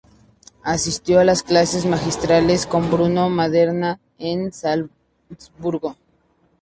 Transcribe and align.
Asistió 0.63 1.19
a 1.19 1.23
las 1.23 1.43
clases 1.43 1.85
magistrales 1.85 2.65
con 2.65 2.89
Bruno 2.89 3.29
Maderna 3.29 3.99
en 4.17 4.51
Salzburgo. 4.51 5.95